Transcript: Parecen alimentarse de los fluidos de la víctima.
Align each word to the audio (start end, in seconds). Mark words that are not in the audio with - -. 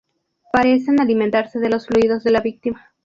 Parecen 0.51 0.99
alimentarse 0.99 1.59
de 1.59 1.69
los 1.69 1.85
fluidos 1.85 2.23
de 2.23 2.31
la 2.31 2.41
víctima. 2.41 2.89